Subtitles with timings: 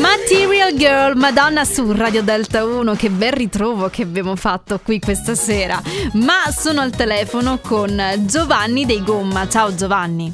[0.00, 5.34] Material Girl, Madonna su Radio Delta 1, che bel ritrovo che abbiamo fatto qui questa
[5.34, 5.80] sera.
[6.14, 9.46] Ma sono al telefono con Giovanni dei Gomma.
[9.48, 10.32] Ciao Giovanni.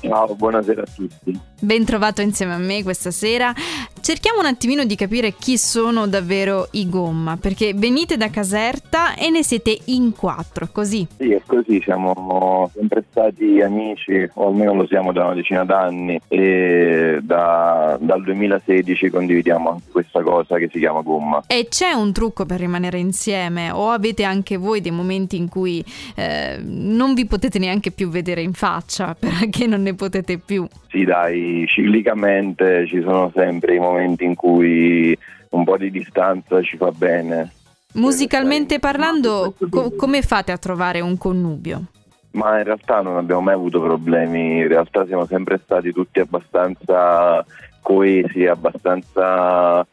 [0.00, 1.38] Ciao, buonasera a tutti.
[1.60, 3.54] Ben trovato insieme a me questa sera.
[4.02, 9.30] Cerchiamo un attimino di capire chi sono davvero i Gomma, perché venite da Caserta e
[9.30, 11.06] ne siete in quattro, così?
[11.18, 16.20] Sì, è così, siamo sempre stati amici, o almeno lo siamo da una decina d'anni,
[16.26, 21.44] e da, dal 2016 condividiamo anche questa cosa che si chiama Gomma.
[21.46, 23.70] E c'è un trucco per rimanere insieme?
[23.70, 25.80] O avete anche voi dei momenti in cui
[26.16, 30.66] eh, non vi potete neanche più vedere in faccia, perché non ne potete più?
[30.88, 35.16] Sì, dai, ciclicamente ci sono sempre i momenti in cui
[35.50, 37.52] un po' di distanza ci fa bene.
[37.94, 41.84] Musicalmente parlando, co- come fate a trovare un connubio?
[42.32, 47.44] Ma in realtà non abbiamo mai avuto problemi, in realtà siamo sempre stati tutti abbastanza
[47.82, 49.86] coesi, abbastanza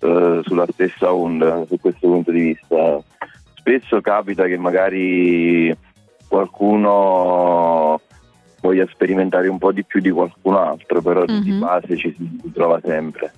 [0.00, 3.02] eh, sulla stessa onda su questo punto di vista.
[3.54, 5.74] Spesso capita che magari
[6.28, 7.98] qualcuno
[8.60, 11.40] voglia sperimentare un po' di più di qualcun altro, però mm-hmm.
[11.40, 13.32] di base ci si trova sempre.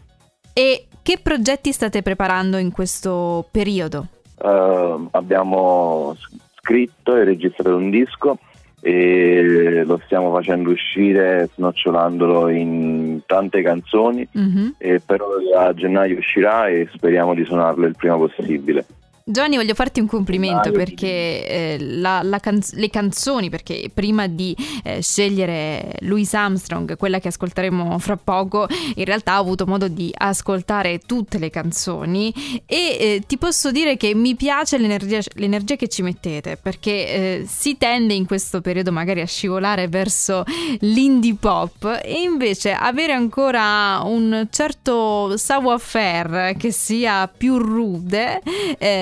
[0.53, 4.07] E che progetti state preparando in questo periodo?
[4.37, 6.17] Uh, abbiamo
[6.55, 8.39] scritto e registrato un disco
[8.83, 14.69] e lo stiamo facendo uscire snocciolandolo in tante canzoni mm-hmm.
[14.79, 15.27] e però
[15.57, 18.87] a gennaio uscirà e speriamo di suonarlo il prima possibile.
[19.25, 24.57] Giovanni, voglio farti un complimento perché eh, la, la canz- le canzoni, perché prima di
[24.83, 30.13] eh, scegliere Louis Armstrong, quella che ascolteremo fra poco, in realtà ho avuto modo di
[30.17, 32.33] ascoltare tutte le canzoni
[32.67, 37.45] e eh, ti posso dire che mi piace l'energia, l'energia che ci mettete perché eh,
[37.47, 40.45] si tende in questo periodo magari a scivolare verso
[40.81, 48.41] l'indie pop e invece avere ancora un certo savoir-faire che sia più rude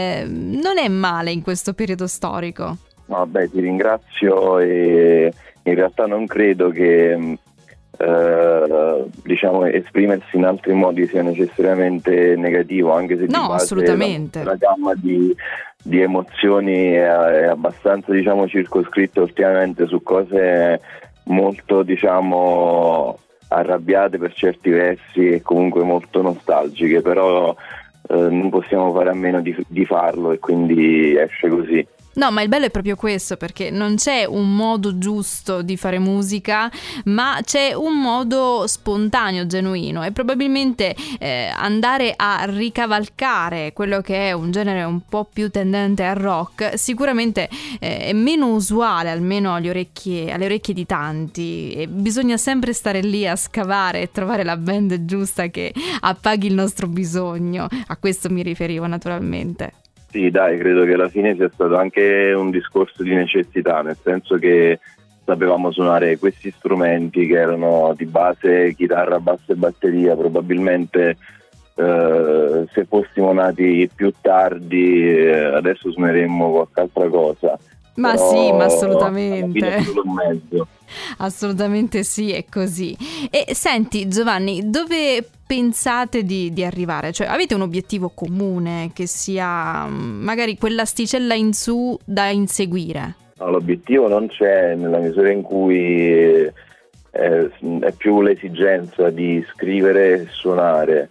[0.08, 2.76] eh, non è male in questo periodo storico.
[3.06, 5.32] Vabbè, ti ringrazio e
[5.62, 7.38] in realtà non credo che
[8.00, 14.42] eh, diciamo, esprimersi in altri modi sia necessariamente negativo, anche se no, assolutamente.
[14.44, 15.34] La, la gamma di,
[15.82, 20.80] di emozioni è, è abbastanza diciamo, circoscritta ultimamente su cose
[21.24, 27.54] molto diciamo, arrabbiate per certi versi e comunque molto nostalgiche, però
[28.08, 31.86] eh, non possiamo fare a meno di, di farlo e quindi esce così.
[32.18, 36.00] No, ma il bello è proprio questo, perché non c'è un modo giusto di fare
[36.00, 36.68] musica,
[37.04, 44.32] ma c'è un modo spontaneo, genuino e probabilmente eh, andare a ricavalcare quello che è
[44.32, 49.70] un genere un po' più tendente al rock sicuramente eh, è meno usuale, almeno alle
[49.70, 54.56] orecchie, alle orecchie di tanti e bisogna sempre stare lì a scavare e trovare la
[54.56, 57.68] band giusta che appaghi il nostro bisogno.
[57.86, 59.72] A questo mi riferivo naturalmente.
[60.10, 64.36] Sì, dai, credo che alla fine sia stato anche un discorso di necessità, nel senso
[64.36, 64.80] che
[65.24, 71.18] sapevamo suonare questi strumenti che erano di base chitarra, basso e batteria, probabilmente
[71.74, 77.58] eh, se fossimo nati più tardi eh, adesso suoneremmo qualche altra cosa.
[77.98, 79.84] Ma Però, sì, ma assolutamente.
[81.18, 82.96] Assolutamente sì, è così.
[83.30, 87.12] E senti Giovanni, dove pensate di, di, arrivare?
[87.12, 93.14] Cioè avete un obiettivo comune che sia mm, magari quell'asticella in su da inseguire?
[93.38, 96.52] No, l'obiettivo non c'è nella misura in cui è,
[97.10, 101.10] è più l'esigenza di scrivere e suonare.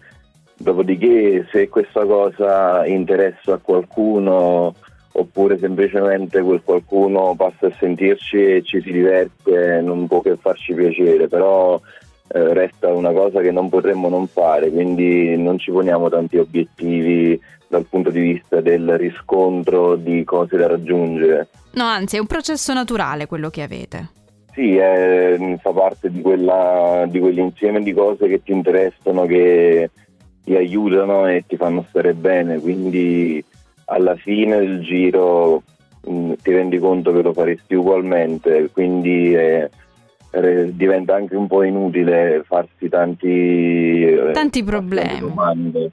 [0.56, 4.74] Dopodiché se questa cosa interessa a qualcuno
[5.20, 10.74] oppure semplicemente quel qualcuno passa a sentirci e ci si diverte, non può che farci
[10.76, 11.80] piacere, però
[12.28, 17.40] eh, resta una cosa che non potremmo non fare, quindi non ci poniamo tanti obiettivi
[17.68, 21.48] dal punto di vista del riscontro di cose da raggiungere.
[21.72, 24.10] No, anzi è un processo naturale quello che avete.
[24.54, 29.90] Sì, è, fa parte di, quella, di quell'insieme di cose che ti interessano, che
[30.44, 33.44] ti aiutano e ti fanno stare bene, quindi
[33.90, 35.64] alla fine del giro
[36.06, 39.70] mh, mm, ti rendi conto che lo faresti ugualmente, quindi eh,
[40.72, 45.34] diventa anche un po' inutile farsi tanti, eh, tanti problemi.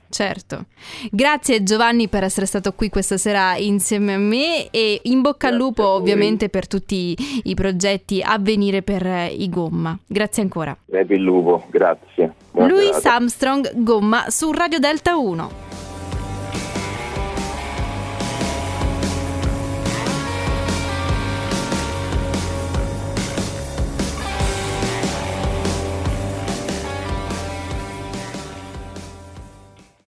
[0.09, 0.65] Certo.
[1.11, 5.55] Grazie Giovanni per essere stato qui questa sera insieme a me e in bocca al
[5.55, 9.97] lupo ovviamente per tutti i progetti a venire per i Gomma.
[10.07, 10.77] Grazie ancora.
[10.85, 12.35] Crepi il lupo, grazie.
[12.53, 15.64] Louis Armstrong, Gomma su Radio Delta 1.